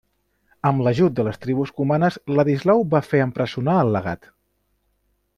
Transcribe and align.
Amb 0.67 0.83
l'ajut 0.87 1.13
de 1.17 1.25
les 1.27 1.37
tribus 1.43 1.73
cumanes, 1.81 2.17
Ladislau 2.37 2.81
va 2.97 3.01
fer 3.11 3.21
empresonar 3.27 3.77
el 3.83 3.93
legat. 3.97 4.27